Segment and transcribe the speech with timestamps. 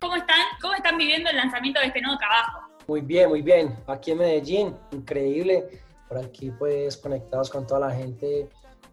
[0.00, 0.40] ¿Cómo están?
[0.60, 2.60] ¿Cómo están viviendo el lanzamiento de este nuevo trabajo?
[2.86, 3.76] Muy bien, muy bien.
[3.86, 5.82] Aquí en Medellín, increíble.
[6.08, 8.48] Por aquí pues conectados con toda la gente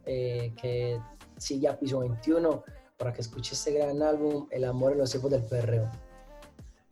[0.05, 0.99] eh, que
[1.37, 2.63] sigue a Piso 21
[2.97, 5.91] para que escuche este gran álbum, El amor en los tiempos del perreo.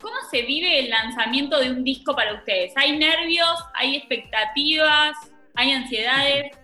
[0.00, 2.72] ¿Cómo se vive el lanzamiento de un disco para ustedes?
[2.76, 3.64] ¿Hay nervios?
[3.74, 5.16] ¿Hay expectativas?
[5.54, 6.56] ¿Hay ansiedades?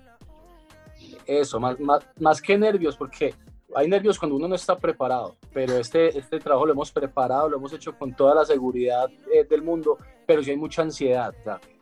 [1.26, 1.76] Eso, más,
[2.18, 3.34] más, que nervios, porque
[3.78, 7.58] hay nervios cuando uno no está preparado, pero este, este trabajo lo hemos preparado, lo
[7.58, 11.32] hemos hecho con toda la seguridad eh, del mundo, pero sí hay mucha ansiedad,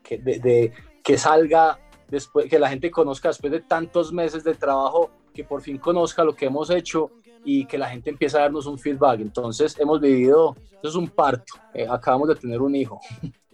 [0.02, 1.78] que, de, que salga
[2.08, 6.22] después, que la gente conozca después de tantos meses de trabajo, que por fin conozca
[6.22, 7.10] lo que hemos hecho
[7.44, 9.20] y que la gente empiece a darnos un feedback.
[9.20, 13.00] Entonces hemos vivido, eso es un parto, eh, acabamos de tener un hijo.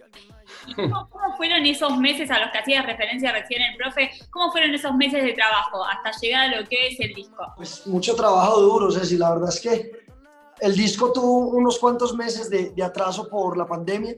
[0.75, 4.11] cómo, fueron esos meses a los que hacía referencia recién el profe?
[4.29, 7.45] ¿Cómo fueron esos meses de trabajo hasta llegar a lo que es el disco?
[7.55, 9.17] Pues mucho trabajo duro, Ceci.
[9.17, 9.91] La verdad es que
[10.59, 14.15] el disco tuvo unos cuantos meses de, de atraso por la pandemia.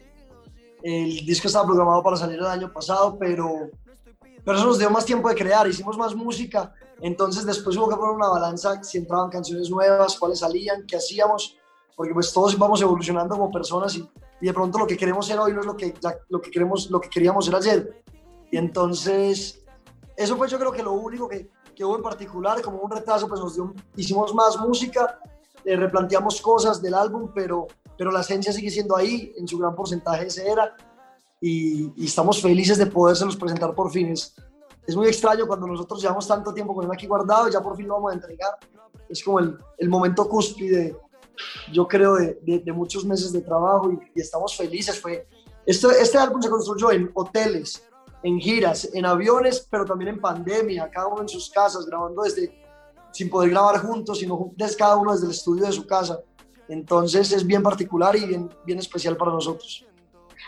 [0.84, 3.72] El disco estaba programado para salir el año pasado, pero,
[4.44, 5.67] pero eso nos dio más tiempo de crear.
[5.67, 6.73] Hicimos más música.
[7.02, 11.58] Entonces después hubo que poner una balanza si entraban canciones nuevas, cuáles salían, qué hacíamos,
[11.95, 14.08] porque pues todos vamos evolucionando como personas y
[14.41, 15.94] y de pronto lo que queremos ser hoy no es lo que,
[16.30, 18.03] lo que, queremos, lo que queríamos ser ayer.
[18.52, 19.64] Y entonces,
[20.16, 23.28] eso fue yo creo que lo único que, que hubo en particular, como un retraso,
[23.28, 25.19] pues nos dio, hicimos más música,
[25.63, 29.75] eh, replanteamos cosas del álbum, pero, pero la esencia sigue siendo ahí, en su gran
[29.75, 30.75] porcentaje ese era,
[31.41, 34.09] y, estamos felices de podérselos presentar por fin.
[34.09, 34.36] Es,
[34.86, 37.75] es, muy extraño cuando nosotros llevamos tanto tiempo con él aquí guardado y ya por
[37.75, 38.52] fin lo vamos a entregar.
[39.09, 40.95] Es como el, el momento cúspide
[41.72, 45.00] yo creo, de, de, muchos meses de trabajo y, estamos felices.
[45.00, 45.28] Fue,
[45.66, 47.88] este, este álbum se construyó en hoteles,
[48.23, 52.63] en giras, en aviones, pero también en pandemia, cada uno en sus casas, grabando desde,
[53.11, 56.19] sin poder grabar juntos, sino desde cada uno desde el estudio de su casa.
[56.67, 59.86] Entonces es bien particular y bien, bien especial para nosotros.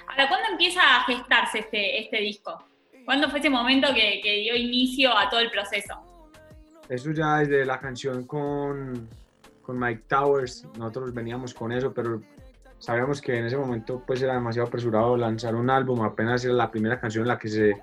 [0.10, 2.64] ¿Ahora cuándo empieza a gestarse este, este disco?
[3.06, 5.94] ¿Cuándo fue ese momento que, que dio inicio a todo el proceso?
[6.90, 9.10] Eso ya desde la canción con,
[9.68, 12.22] con Mike Towers, nosotros veníamos con eso, pero
[12.80, 16.72] sabíamos que en ese momento pues era demasiado apresurado lanzar un álbum, apenas era la
[16.72, 17.74] primera canción en la que se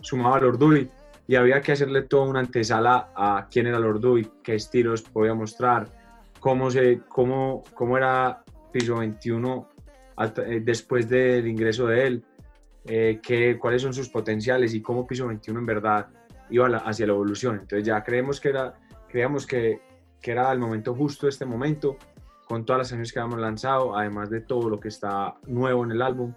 [0.00, 0.88] sumaba Lord Dewey
[1.26, 5.34] y había que hacerle toda una antesala a quién era Lord Dewey, qué estilos podía
[5.34, 5.88] mostrar,
[6.38, 9.68] cómo, se, cómo, cómo era Piso 21
[10.36, 12.24] eh, después del ingreso de él,
[12.84, 16.06] eh, qué, cuáles son sus potenciales y cómo Piso 21 en verdad
[16.50, 17.58] iba hacia la evolución.
[17.62, 18.74] Entonces ya creemos que era,
[19.08, 19.80] creíamos que
[20.22, 21.98] que era el momento justo, este momento,
[22.46, 25.90] con todas las canciones que habíamos lanzado, además de todo lo que está nuevo en
[25.90, 26.32] el álbum.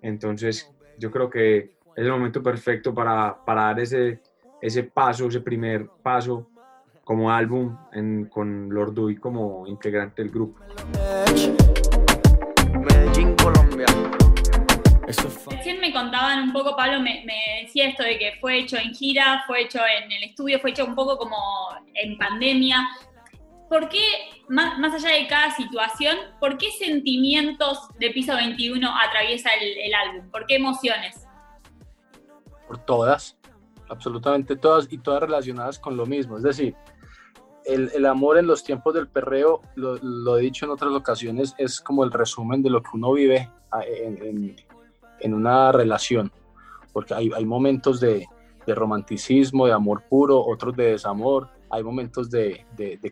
[0.00, 1.58] Entonces, yo creo que
[1.96, 4.22] es el momento perfecto para, para dar ese,
[4.62, 6.48] ese paso, ese primer paso
[7.02, 10.60] como álbum en, con Lord Dewey como integrante del grupo.
[12.80, 13.86] Medellín, Colombia.
[15.06, 18.94] Recién me contaban un poco, Pablo me, me, decía esto de que fue hecho en
[18.94, 21.36] gira, fue hecho en el estudio, fue hecho un poco como
[21.94, 22.86] en pandemia.
[23.68, 24.04] ¿Por qué,
[24.48, 30.30] más, allá de cada situación, por qué sentimientos de piso 21 atraviesa el, álbum?
[30.30, 31.26] ¿Por qué emociones?
[32.66, 33.38] Por todas,
[33.88, 36.36] absolutamente todas y todas relacionadas con lo mismo.
[36.36, 36.74] Es decir,
[37.64, 42.04] el, amor en los tiempos del perreo, lo, he dicho en otras ocasiones, es como
[42.04, 46.30] el resumen de lo que uno vive ah, en, una relación,
[46.92, 48.26] porque hay, momentos de
[48.66, 52.64] romanticismo, de amor puro, otros de desamor, hay momentos de,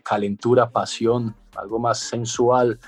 [0.03, 2.79] calentura, pasión, algo más sensual,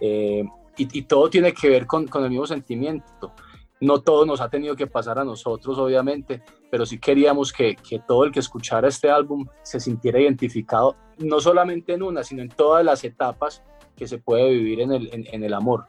[0.00, 0.44] eh,
[0.78, 3.32] y, todo tiene que ver con, el mismo sentimiento.
[3.80, 7.76] No todo nos ha tenido que pasar a nosotros, obviamente, pero sí queríamos que,
[8.06, 12.50] todo el que escuchara este álbum se sintiera identificado, no solamente en una, sino en
[12.50, 13.62] todas las etapas
[13.96, 15.86] que se puede vivir en el, en el amor.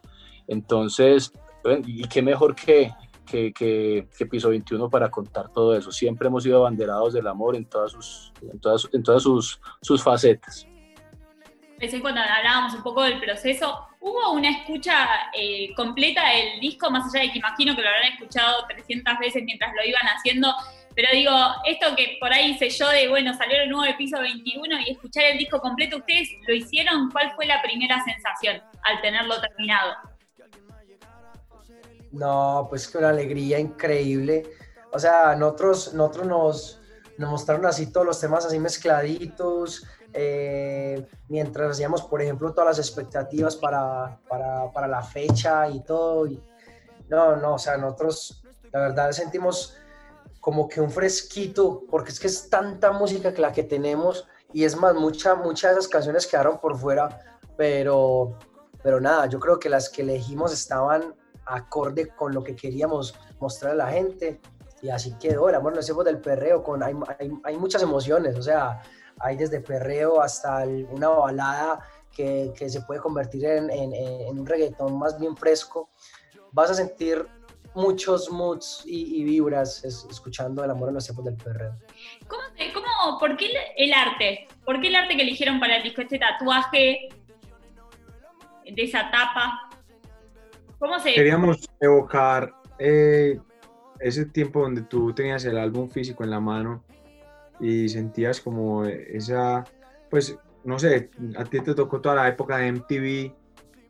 [0.48, 1.34] Entonces,
[1.86, 2.92] y qué mejor que,
[3.28, 5.92] que, que, Piso 21 para contar todo eso.
[5.92, 10.02] Siempre hemos sido abanderados del amor en todas sus, en todas, en todas sus, sus
[10.02, 10.68] facetas.
[11.80, 17.14] Pensé cuando hablábamos un poco del proceso, ¿hubo una escucha eh, completa del disco, más
[17.14, 20.52] allá de que imagino que lo habrán escuchado 300 veces mientras lo iban haciendo?
[20.96, 21.32] Pero digo,
[21.66, 24.92] esto que por ahí hice yo de, bueno, salió el nuevo de piso 21 y
[24.94, 27.12] escuchar el disco completo, ¿ustedes lo hicieron?
[27.12, 29.94] ¿Cuál fue la primera sensación al tenerlo terminado?
[32.18, 34.44] No, pues que una alegría increíble.
[34.92, 36.82] O sea, nosotros, nosotros nos,
[37.20, 43.56] mostraron así todos los temas así mezcladitos, eh, mientras hacíamos, por ejemplo, todas las expectativas
[43.56, 46.26] para, para, para la fecha y todo.
[46.26, 46.42] Y,
[47.08, 49.78] no, no, o sea, nosotros la verdad sentimos
[50.40, 54.64] como que un fresquito, porque es que es tanta música que la que tenemos y
[54.64, 58.38] es más, mucha, muchas de esas canciones quedaron por fuera, pero
[58.88, 61.14] pero nada, yo creo que las que elegimos estaban
[61.48, 64.40] acorde con lo que queríamos mostrar a la gente
[64.82, 67.82] y así quedó, el amor en los tiempos del perreo, con, hay, hay, hay muchas
[67.82, 68.82] emociones, o sea,
[69.20, 71.80] hay desde perreo hasta una balada
[72.12, 75.90] que, que se puede convertir en, en, en, un reggaetón más bien fresco.
[76.52, 77.26] Vas a sentir
[77.74, 81.76] muchos moods y, y vibras escuchando el amor en los tiempos del perreo.
[82.28, 82.42] ¿Cómo,
[82.74, 84.48] cómo, ¿Por qué el arte?
[84.66, 86.02] ¿Por qué el arte que eligieron para el disco?
[86.02, 87.10] Este tatuaje
[88.66, 89.67] de esa tapa.
[90.80, 91.14] ¿Cómo se...?
[91.14, 93.40] Queríamos evocar eh,
[94.00, 96.84] ese tiempo donde tú tenías el álbum físico en la mano
[97.60, 99.64] y sentías como esa,
[100.10, 103.34] pues, no sé, a ti te tocó toda la época de MTV,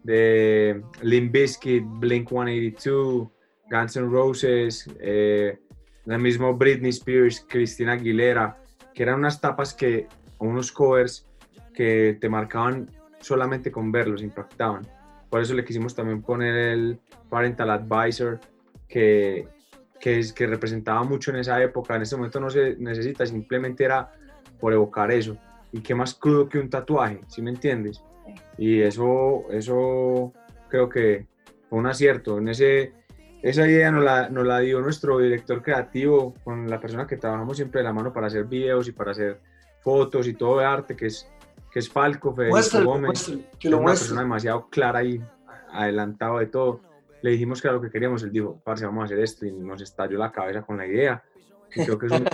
[0.03, 3.27] de Limp Bizkit, Blink 182,
[3.69, 5.59] Guns N' Roses, eh,
[6.05, 8.57] la misma Britney Spears, Christina Aguilera,
[8.93, 10.07] que eran unas tapas que,
[10.39, 11.27] unos covers
[11.73, 12.89] que te marcaban
[13.19, 14.87] solamente con verlos, impactaban.
[15.29, 18.39] Por eso le quisimos también poner el Parental Advisor,
[18.87, 19.47] que,
[19.99, 21.95] que, es, que representaba mucho en esa época.
[21.95, 24.11] En este momento no se necesita, simplemente era
[24.59, 25.37] por evocar eso.
[25.71, 28.01] Y qué más crudo que un tatuaje, ¿sí me entiendes?
[28.57, 30.33] Y eso, eso
[30.69, 31.27] creo que
[31.69, 32.37] fue un acierto.
[32.37, 32.93] En ese,
[33.41, 37.57] esa idea nos la, nos la dio nuestro director creativo, con la persona que trabajamos
[37.57, 39.39] siempre de la mano para hacer videos y para hacer
[39.81, 41.29] fotos y todo de arte, que es,
[41.71, 45.21] que es Falco, Federico Gómez, que, lo es una persona demasiado clara y
[45.71, 46.87] adelantado de todo
[47.21, 49.51] le dijimos que era lo que queríamos, él dijo, parce, vamos a hacer esto, y
[49.51, 51.23] nos estalló la cabeza con la idea.
[51.75, 52.25] Y creo que es un...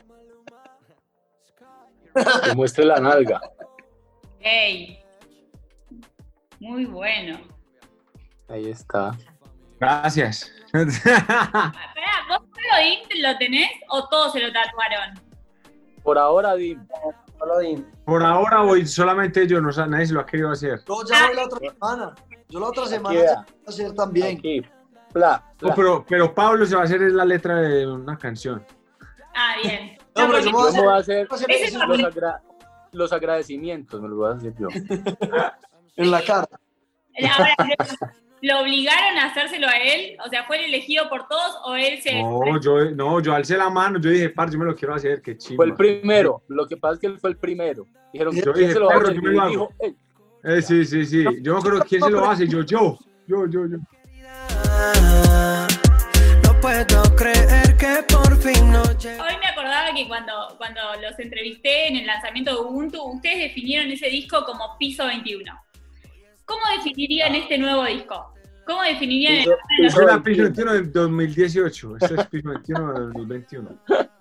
[2.44, 3.41] que muestre la nalga.
[4.39, 5.00] ¡Ey!
[6.59, 7.39] Muy bueno.
[8.47, 9.18] Ahí está.
[9.79, 10.51] Gracias.
[10.74, 11.65] Espera,
[12.29, 15.19] ¿vos lo lo tenés o todos se lo tatuaron?
[16.03, 16.86] Por ahora, Dim.
[18.06, 20.81] Por ahora voy, solamente yo, no, nadie se lo ha querido hacer.
[20.88, 22.16] No, ya voy la otra semana.
[22.50, 24.42] Yo la otra semana se a hacer también.
[25.75, 28.66] pero, pero Pablo se va a hacer la letra de una canción.
[29.36, 29.98] Ah, bien.
[30.16, 31.28] No, pero yo me voy a hacer,
[32.92, 34.68] los, agradecimientos, me lo voy a hacer yo.
[35.96, 36.48] en la cara.
[38.44, 40.18] ¿lo obligaron a hacérselo a él?
[40.24, 42.22] O sea, ¿fue el elegido por todos o él se.?
[42.22, 45.22] No, yo, no, yo alcé la mano, yo dije, par, yo me lo quiero hacer,
[45.22, 45.56] qué chido.
[45.56, 47.88] Fue el primero, lo que pasa es que él fue el primero.
[48.12, 49.74] Dijeron, yo dije, se lo perro, yo me lo hago.
[50.44, 51.24] Eh, sí, sí, sí.
[51.42, 52.45] Yo me acuerdo quién se lo hace.
[52.45, 53.78] Yo, yo, yo, yo, yo.
[56.44, 61.88] No puedo creer que por fin no Hoy me acordaba que cuando, cuando los entrevisté
[61.88, 65.50] en el lanzamiento de Ubuntu, ustedes definieron ese disco como Piso 21.
[66.45, 68.34] ¿Cómo definirían este nuevo disco?
[68.66, 71.98] ¿Cómo definirían el Es una Piso 21 del 2018.
[72.00, 73.69] Este es Piso 21 del 2021.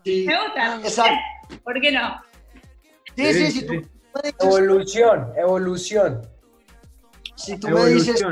[0.04, 0.24] Sí.
[0.26, 0.76] Me gusta.
[0.76, 1.58] Exacto.
[1.62, 2.20] ¿Por qué no?
[3.16, 3.66] Sí, sí, sí.
[3.66, 3.82] Tú,
[4.40, 6.22] Evolución, evolución.
[7.34, 8.22] Si tú me dices,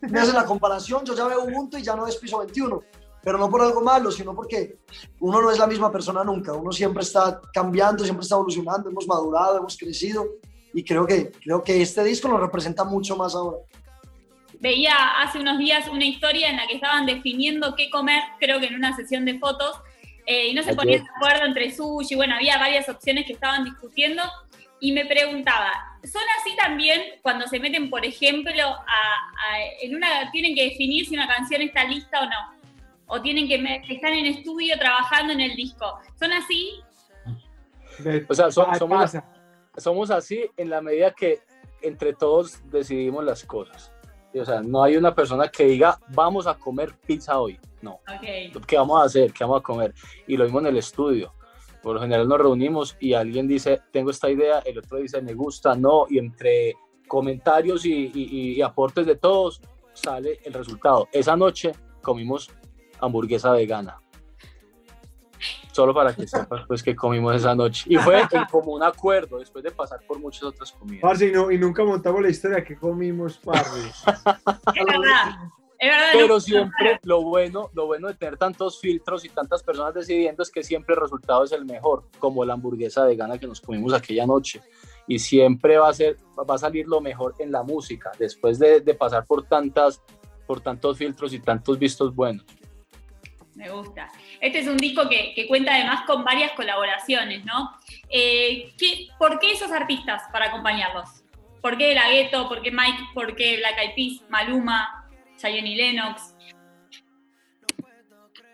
[0.00, 2.80] me haces la comparación, yo ya veo Ubuntu y ya no es piso 21,
[3.22, 4.78] pero no por algo malo, sino porque
[5.20, 9.06] uno no es la misma persona nunca, uno siempre está cambiando, siempre está evolucionando, hemos
[9.06, 10.26] madurado, hemos crecido
[10.74, 13.58] y creo que, creo que este disco nos representa mucho más ahora.
[14.60, 18.66] Veía hace unos días una historia en la que estaban definiendo qué comer, creo que
[18.66, 19.80] en una sesión de fotos,
[20.26, 23.64] eh, y no se ponían de acuerdo entre sushi, bueno, había varias opciones que estaban
[23.64, 24.22] discutiendo,
[24.82, 25.70] y me preguntaba,
[26.02, 28.52] ¿son así también cuando se meten, por ejemplo,
[29.80, 32.62] en una, tienen que definir si una canción está lista o no?
[33.06, 33.54] O tienen que,
[33.94, 36.00] estar en estudio trabajando en el disco.
[36.18, 36.80] ¿Son así?
[38.28, 39.14] O sea, somos,
[39.76, 41.40] somos así en la medida que
[41.80, 43.92] entre todos decidimos las cosas.
[44.34, 47.58] O sea, no hay una persona que diga, vamos a comer pizza hoy.
[47.82, 48.00] No.
[48.66, 49.32] ¿Qué vamos a hacer?
[49.32, 49.92] ¿Qué vamos a comer?
[50.26, 51.34] Y lo mismo en el estudio
[51.82, 55.34] por lo general nos reunimos y alguien dice, tengo esta idea, el otro dice, me
[55.34, 56.76] gusta, no, y entre
[57.08, 59.60] comentarios y, aportes de todos
[59.92, 61.08] sale el resultado.
[61.12, 62.48] Esa noche comimos
[63.00, 64.00] hamburguesa vegana.
[65.72, 67.84] Solo para que sepas pues que comimos esa noche.
[67.88, 71.20] Y fue en común acuerdo después de pasar por muchas otras comidas.
[71.22, 73.80] y, no, y nunca montamos la historia que comimos, parce.
[74.74, 75.50] es verdad.
[76.12, 80.50] Pero siempre lo bueno, lo bueno de tener tantos filtros y tantas personas decidiendo es
[80.50, 84.24] que siempre el resultado es el mejor, como la hamburguesa vegana que nos comimos aquella
[84.24, 84.60] noche.
[85.08, 88.80] Y siempre va a, ser, va a salir lo mejor en la música, después de,
[88.94, 90.00] pasar por, tantas,
[90.46, 92.46] por tantos filtros y tantos vistos buenos.
[93.54, 94.10] Me gusta.
[94.40, 97.70] Este es un disco que, cuenta además con varias colaboraciones, ¿no?
[98.08, 98.72] Eh,
[99.18, 101.08] ¿Por qué esos artistas para acompañarlos?
[101.60, 102.48] ¿Por qué La Ghetto?
[102.48, 102.98] ¿Por qué Mike?
[103.14, 104.30] ¿Por qué Black Eyed Peas?
[104.30, 105.06] ¿Maluma?
[105.36, 106.34] Cheyenne Lennox.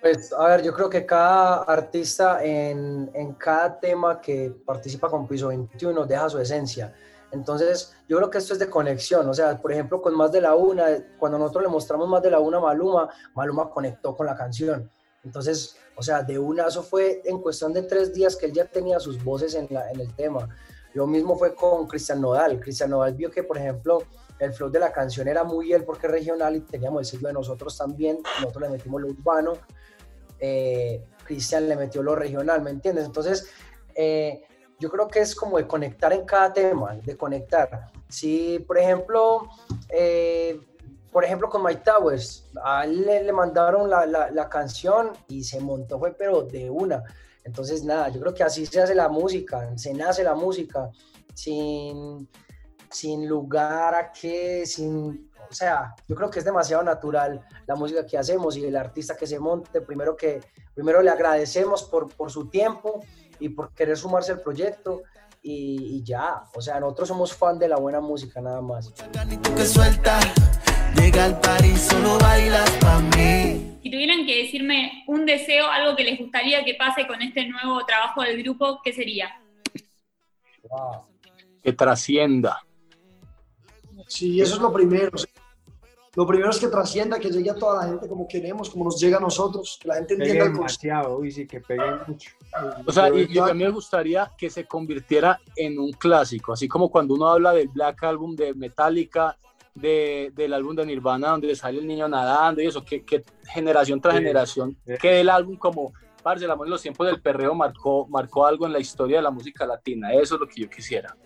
[0.01, 5.27] Pues a ver, yo creo que cada artista en, en, cada tema que participa con
[5.27, 6.95] Piso 21 deja su esencia.
[7.31, 10.41] Entonces, yo creo que esto es de conexión, o sea, por ejemplo, con Más de
[10.41, 10.87] la Una,
[11.19, 14.91] cuando nosotros le mostramos Más de la Una a Maluma, Maluma conectó con la canción.
[15.25, 18.65] Entonces, o sea, de una, eso fue en cuestión de tres días que él ya
[18.65, 20.49] tenía sus voces en, la, en el tema.
[20.95, 22.61] Lo mismo fue con Cristian Nodal.
[22.61, 24.05] Cristian Nodal vio que, por ejemplo,
[24.39, 27.27] el flow de la canción era muy él porque es regional y teníamos el sello
[27.27, 28.21] de nosotros también.
[28.41, 29.55] Nosotros le metimos lo urbano.
[30.39, 33.05] Eh, Cristian le metió lo regional, ¿me entiendes?
[33.05, 33.51] Entonces,
[33.95, 34.45] eh,
[34.79, 37.91] yo creo que es como de conectar en cada tema, de conectar.
[38.09, 39.49] Si, por ejemplo,
[39.89, 40.61] eh,
[41.11, 45.99] por ejemplo, con Mike Towers, a él le, mandaron la, la, canción y se montó,
[45.99, 47.03] fue pero de una.
[47.45, 50.91] Entonces, nada, yo creo que así se hace la música, se nace la música,
[51.35, 52.29] sin,
[52.91, 58.07] sin lugar a qué, sin, o sea, yo creo que es demasiado natural la música
[58.07, 60.41] que hacemos y el artista que se monte, primero que,
[60.75, 63.01] primero le agradecemos por, por su tiempo
[63.41, 65.03] y por querer sumarse al proyecto
[65.43, 68.93] y, ya, o sea, nosotros somos fan de la buena música nada más.
[73.83, 77.85] Si tuvieran que decirme un deseo, algo que les gustaría que pase con este nuevo
[77.87, 79.31] trabajo del grupo, ¿qué sería?
[81.63, 82.61] Que trascienda.
[84.07, 85.11] Sí, eso es lo primero.
[86.19, 89.01] Lo primero es que trascienda, que llegue a toda la gente como queremos, como nos
[89.01, 92.33] llega a nosotros, que la gente entienda el demasiado, uy, sí, que pegue mucho.
[92.85, 96.91] O sea, y, a mí me gustaría que se convirtiera en un clásico, así como
[96.91, 99.39] cuando uno habla del Black Album de Metallica,
[99.77, 104.01] de, del álbum de Nirvana, donde sale el niño nadando y eso, que, que generación
[104.01, 108.45] tras generación, que el álbum como, parce, amor en los tiempos del perreo marcó, marcó
[108.45, 111.17] algo en la historia de la música latina, eso es lo que yo quisiera.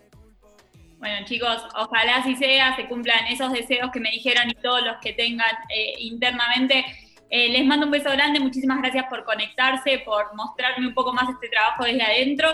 [1.02, 4.98] Bueno, chicos, ojalá así sea, se cumplan esos deseos que me dijeron y todos los
[4.98, 6.84] que tengan eh, internamente.
[7.28, 11.28] Eh, les mando un beso grande, muchísimas gracias por conectarse, por mostrarme un poco más
[11.28, 12.50] este trabajo desde adentro.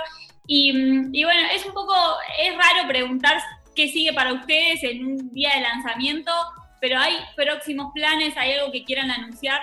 [0.46, 1.92] Y, mm, y, bueno, es un poco,
[2.40, 3.36] es raro preguntar
[3.76, 6.32] qué sigue para ustedes en un día de lanzamiento,
[6.80, 9.60] pero hay próximos planes, hay algo que quieran anunciar.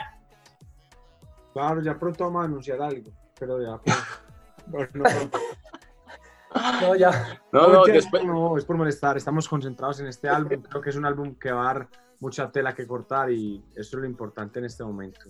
[1.54, 3.80] Claro, ya pronto vamos a anunciar algo, pero ya.
[4.70, 5.10] Pues, no, No,
[6.98, 7.42] ya.
[7.52, 8.24] No, no, después...
[8.24, 9.18] no, es por molestar.
[9.18, 10.62] Estamos concentrados en este álbum.
[10.62, 13.98] Creo que es un álbum que va a dar mucha tela que cortar y eso
[13.98, 15.22] es lo importante en este momento.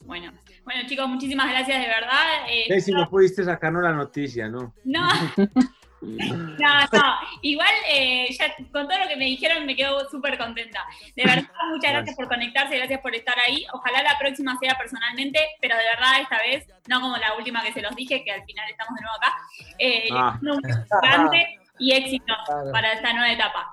[0.00, 0.32] Bueno,
[0.64, 2.46] bueno chicos, muchísimas gracias de verdad.
[2.48, 4.74] Eh, si no pudiste sacarnos la noticia, ¿no?
[4.84, 5.08] No.
[6.04, 10.84] No, no, igual eh, ya con todo lo que me dijeron me quedo súper contenta.
[11.16, 13.66] De verdad, muchas gracias por conectarse, gracias por estar ahí.
[13.72, 17.72] Ojalá la próxima sea personalmente, pero de verdad esta vez, no como la última que
[17.72, 19.36] se los dije, que al final estamos de nuevo acá.
[19.78, 20.38] Eh, ah.
[20.40, 20.60] Un
[21.02, 22.34] grande y éxito
[22.72, 23.72] para esta nueva etapa.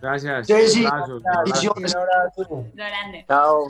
[0.00, 0.46] Gracias.
[0.48, 0.80] Sí, sí.
[0.80, 2.66] Un abrazo.
[2.74, 3.24] Grande.
[3.28, 3.68] Chao.